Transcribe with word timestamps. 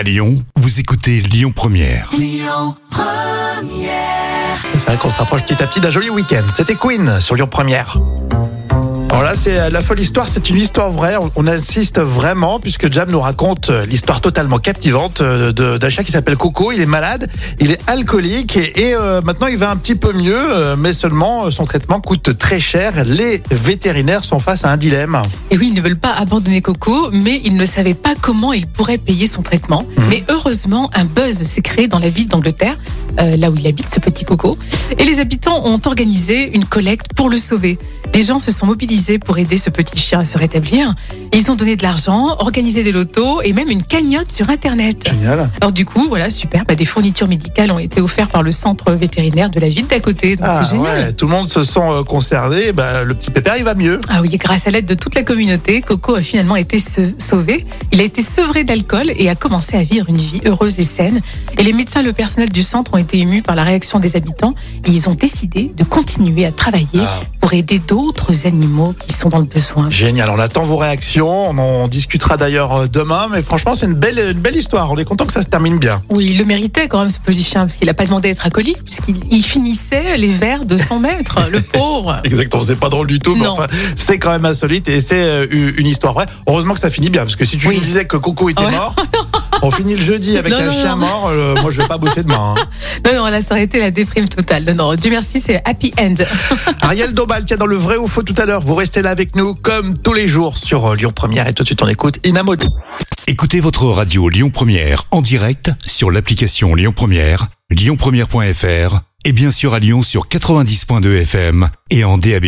À 0.00 0.02
Lyon, 0.02 0.42
vous 0.56 0.80
écoutez 0.80 1.20
Lyon 1.20 1.52
Première. 1.54 2.10
C'est 4.72 4.86
vrai 4.86 4.96
qu'on 4.96 5.10
se 5.10 5.16
rapproche 5.16 5.42
petit 5.42 5.62
à 5.62 5.66
petit 5.66 5.78
d'un 5.78 5.90
joli 5.90 6.08
week-end. 6.08 6.46
C'était 6.56 6.74
Queen 6.74 7.20
sur 7.20 7.34
Lyon 7.34 7.46
Première. 7.46 7.98
Alors 9.10 9.24
là, 9.24 9.32
c'est 9.34 9.70
la 9.70 9.82
folle 9.82 9.98
histoire, 9.98 10.28
c'est 10.28 10.50
une 10.50 10.56
histoire 10.56 10.90
vraie. 10.92 11.16
On- 11.16 11.30
On 11.34 11.46
insiste 11.48 11.98
vraiment 11.98 12.60
puisque 12.60 12.92
Jam 12.92 13.10
nous 13.10 13.18
raconte 13.20 13.70
euh, 13.70 13.84
l'histoire 13.86 14.20
totalement 14.20 14.58
captivante 14.58 15.20
euh, 15.20 15.50
d'un 15.52 15.88
chat 15.88 16.04
qui 16.04 16.12
s'appelle 16.12 16.36
Coco. 16.36 16.70
Il 16.70 16.80
est 16.80 16.86
malade, 16.86 17.28
il 17.58 17.70
est 17.72 17.80
alcoolique 17.88 18.56
et, 18.56 18.88
et, 18.90 18.94
euh, 18.94 19.20
maintenant 19.22 19.48
il 19.48 19.56
va 19.56 19.70
un 19.70 19.76
petit 19.76 19.94
peu 19.96 20.12
mieux, 20.12 20.76
mais 20.78 20.92
seulement 20.92 21.50
son 21.50 21.64
traitement 21.64 22.00
coûte 22.00 22.38
très 22.38 22.60
cher. 22.60 22.92
Les 23.04 23.42
vétérinaires 23.50 24.22
sont 24.24 24.38
face 24.38 24.64
à 24.64 24.70
un 24.70 24.76
dilemme. 24.76 25.20
Et 25.50 25.58
oui, 25.58 25.68
ils 25.72 25.74
ne 25.76 25.80
veulent 25.80 25.98
pas 25.98 26.12
abandonner 26.12 26.62
Coco, 26.62 27.10
mais 27.12 27.40
ils 27.44 27.56
ne 27.56 27.64
savaient 27.66 27.94
pas 27.94 28.14
comment 28.20 28.52
ils 28.52 28.66
pourraient 28.68 28.98
payer 28.98 29.26
son 29.26 29.42
traitement. 29.42 29.84
Mais 30.08 30.24
heureusement, 30.28 30.88
un 30.94 31.04
buzz 31.04 31.42
s'est 31.44 31.62
créé 31.62 31.88
dans 31.88 31.98
la 31.98 32.10
ville 32.10 32.28
d'Angleterre, 32.28 32.76
euh, 33.18 33.36
là 33.36 33.50
où 33.50 33.56
il 33.56 33.66
habite, 33.66 33.88
ce 33.92 34.00
petit 34.00 34.24
Coco. 34.24 34.58
Et 34.98 35.04
les 35.04 35.18
habitants 35.20 35.62
ont 35.66 35.80
organisé 35.86 36.54
une 36.54 36.64
collecte 36.64 37.12
pour 37.14 37.28
le 37.30 37.38
sauver. 37.38 37.78
Les 38.14 38.22
gens 38.22 38.38
se 38.40 38.50
sont 38.50 38.66
mobilisés 38.66 39.18
pour 39.20 39.38
aider 39.38 39.56
ce 39.56 39.70
petit 39.70 39.96
chien 39.98 40.20
à 40.20 40.24
se 40.24 40.36
rétablir. 40.36 40.94
Ils 41.32 41.50
ont 41.50 41.54
donné 41.54 41.76
de 41.76 41.82
l'argent, 41.82 42.34
organisé 42.40 42.82
des 42.82 42.90
lotos 42.90 43.40
et 43.42 43.52
même 43.52 43.68
une 43.68 43.82
cagnotte 43.84 44.32
sur 44.32 44.50
Internet. 44.50 45.08
Génial. 45.08 45.48
Alors 45.60 45.70
du 45.72 45.84
coup, 45.86 46.06
voilà, 46.08 46.28
super. 46.28 46.64
Bah, 46.64 46.74
des 46.74 46.84
fournitures 46.84 47.28
médicales 47.28 47.70
ont 47.70 47.78
été 47.78 48.00
offertes 48.00 48.32
par 48.32 48.42
le 48.42 48.50
centre 48.50 48.90
vétérinaire 48.92 49.48
de 49.48 49.60
la 49.60 49.68
ville 49.68 49.86
d'à 49.86 50.00
côté. 50.00 50.34
Donc 50.36 50.46
Ah, 50.50 50.60
c'est 50.62 50.74
génial. 50.74 50.98
ouais, 50.98 51.12
tout 51.12 51.26
le 51.26 51.32
monde 51.32 51.48
se 51.48 51.62
sent 51.62 51.78
euh, 51.82 52.02
concerné. 52.02 52.72
Bah, 52.72 53.04
le 53.04 53.14
petit 53.14 53.30
pépère, 53.30 53.56
il 53.58 53.64
va 53.64 53.74
mieux. 53.74 54.00
Ah 54.08 54.20
oui, 54.22 54.36
grâce 54.38 54.66
à 54.66 54.70
l'aide 54.70 54.86
de 54.86 54.94
toute 54.94 55.14
la 55.14 55.22
communauté, 55.22 55.80
Coco 55.80 56.16
a 56.16 56.20
finalement 56.20 56.56
été 56.56 56.82
sauvé. 57.18 57.64
Il 57.92 58.00
a 58.00 58.04
été 58.04 58.22
sevré 58.22 58.64
d'alcool 58.64 59.12
et 59.16 59.28
a 59.28 59.36
commencé 59.36 59.76
à 59.76 59.82
vivre 59.82 60.06
une 60.08 60.16
vie 60.16 60.40
heureuse 60.46 60.78
et 60.80 60.82
saine. 60.82 61.20
Et 61.58 61.62
les 61.62 61.72
médecins 61.72 62.00
et 62.00 62.04
le 62.04 62.12
personnel 62.12 62.50
du 62.50 62.62
centre 62.64 62.92
ont 62.94 62.98
été 63.00 63.18
émus 63.18 63.42
par 63.42 63.56
la 63.56 63.64
réaction 63.64 63.98
des 63.98 64.16
habitants 64.16 64.54
et 64.86 64.90
ils 64.90 65.08
ont 65.08 65.14
décidé 65.14 65.72
de 65.76 65.84
continuer 65.84 66.46
à 66.46 66.52
travailler 66.52 66.86
Ah. 67.00 67.20
pour 67.40 67.52
aider 67.54 67.78
d'autres 67.78 68.46
animaux 68.46 68.94
qui 68.98 69.12
sont 69.12 69.28
dans 69.28 69.38
le 69.38 69.44
besoin. 69.44 69.90
Génial, 69.90 70.30
on 70.30 70.38
attend 70.38 70.62
vos 70.62 70.76
réactions. 70.76 71.50
On 71.50 71.58
en 71.58 71.88
discutera 71.88 72.36
d'ailleurs 72.36 72.74
euh, 72.74 72.86
demain. 72.86 73.28
Mais 73.32 73.42
franchement, 73.42 73.74
c'est 73.74 73.86
une 73.86 73.94
belle, 73.94 74.18
une 74.32 74.40
belle 74.40 74.56
histoire. 74.56 74.90
On 74.92 74.96
est 74.96 75.04
content 75.04 75.26
que 75.26 75.32
ça 75.32 75.42
se 75.42 75.48
termine 75.48 75.78
bien. 75.78 76.02
Oui, 76.10 76.28
il 76.30 76.38
le 76.38 76.44
méritait 76.44 76.88
quand 76.88 77.00
même 77.00 77.10
ce 77.10 77.18
petit 77.18 77.42
chien 77.42 77.60
parce 77.62 77.76
qu'il 77.76 77.86
n'a 77.86 77.94
pas 77.94 78.04
demandé 78.04 78.28
à 78.28 78.32
être 78.32 78.44
alcoolique 78.46 78.82
puisqu'il 78.84 79.16
il 79.30 79.42
finissait 79.42 80.16
les 80.16 80.30
verres 80.30 80.64
de 80.64 80.76
son 80.76 80.98
maître, 81.00 81.38
le 81.50 81.60
pauvre. 81.60 82.20
Exactement, 82.24 82.62
c'est 82.62 82.76
pas 82.76 82.88
drôle 82.88 83.06
du 83.06 83.18
tout, 83.18 83.34
mais 83.34 83.44
Non. 83.44 83.52
enfin, 83.52 83.66
c'est 83.96 84.18
quand 84.18 84.30
même 84.30 84.44
insolite 84.44 84.88
et 84.88 85.00
c'est 85.00 85.14
euh, 85.22 85.46
une 85.76 85.86
histoire 85.86 86.12
vraie. 86.14 86.26
Heureusement 86.46 86.74
que 86.74 86.80
ça 86.80 86.90
finit 86.90 87.10
bien, 87.10 87.22
parce 87.22 87.36
que 87.36 87.44
si 87.44 87.56
tu 87.58 87.66
Oui. 87.68 87.76
nous 87.76 87.82
disais 87.82 88.04
que 88.04 88.16
Coco 88.16 88.48
était 88.48 88.70
mort, 88.70 88.94
on 89.62 89.70
finit 89.70 89.94
le 89.96 90.02
jeudi 90.02 90.36
avec 90.38 90.52
Non, 90.52 90.58
un 90.58 90.64
non, 90.66 90.70
chien 90.72 90.90
non. 90.96 91.06
mort, 91.06 91.28
euh, 91.28 91.54
moi 91.60 91.70
je 91.70 91.80
vais 91.80 91.88
pas 91.88 91.98
bosser 91.98 92.22
demain. 92.22 92.54
hein. 92.56 92.62
Non, 93.04 93.14
non, 93.24 93.26
là, 93.30 93.40
ça 93.42 93.54
aurait 93.54 93.64
été 93.64 93.78
la 93.78 93.90
déprime 93.90 94.28
totale. 94.28 94.64
Non, 94.64 94.74
non, 94.74 94.94
Dieu 94.94 95.10
merci, 95.10 95.40
c'est 95.40 95.60
happy 95.66 95.92
end. 95.98 96.14
Ariel 96.82 97.12
Dombal, 97.14 97.44
tiens, 97.44 97.56
dans 97.56 97.66
le 97.66 97.76
vrai 97.76 97.96
ou 97.96 98.06
faux 98.08 98.22
tout 98.22 98.34
à 98.38 98.46
l'heure, 98.46 98.60
vous 98.62 98.74
restez 98.74 99.02
là 99.02 99.10
avec 99.10 99.36
nous 99.36 99.54
comme 99.54 99.96
tous 99.98 100.12
les 100.12 100.28
jours 100.28 100.58
sur 100.58 100.86
euh, 100.86 100.94
Lyon 100.96 101.12
Première 101.14 101.46
et 101.48 101.52
tout 101.54 101.62
de 101.62 101.68
suite 101.68 101.82
on 101.82 101.88
écoute 101.88 102.18
Inamode. 102.24 102.68
Écoutez 103.26 103.60
votre 103.60 103.86
radio 103.86 104.28
Lyon 104.28 104.50
Première 104.50 105.04
en 105.10 105.22
direct 105.22 105.70
sur 105.86 106.10
l'application 106.10 106.74
Lyon 106.74 106.92
Première, 106.94 107.46
lyonpremière.fr 107.70 109.00
et 109.24 109.32
bien 109.32 109.50
sûr 109.50 109.74
à 109.74 109.78
Lyon 109.78 110.02
sur 110.02 110.26
90.2 110.28 111.22
FM 111.22 111.68
et 111.90 112.04
en 112.04 112.18
DAB+. 112.18 112.46